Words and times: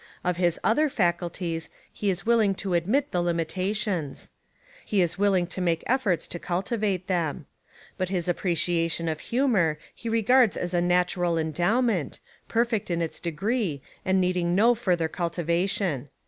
Of 0.23 0.37
his 0.37 0.59
other 0.63 0.89
faculties 0.89 1.69
he 1.93 2.09
is 2.09 2.25
willing 2.25 2.55
to 2.55 2.73
admit 2.73 3.11
the 3.11 3.21
limitations. 3.21 4.31
He 4.83 4.99
is 4.99 5.19
willing 5.19 5.45
to 5.45 5.61
make 5.61 5.83
efforts 5.85 6.27
to 6.29 6.39
cultivate 6.39 7.05
them. 7.05 7.45
But 7.99 8.09
his 8.09 8.27
appreciation 8.27 9.07
of 9.07 9.19
humour 9.19 9.77
he 9.93 10.09
regards 10.09 10.57
as 10.57 10.73
a 10.73 10.81
natural 10.81 11.37
endowment, 11.37 12.19
perfect 12.47 12.89
in 12.89 12.99
Its 12.99 13.19
degree, 13.19 13.83
and 14.03 14.19
needing 14.19 14.55
no 14.55 14.73
further 14.73 15.07
cultivation. 15.07 16.09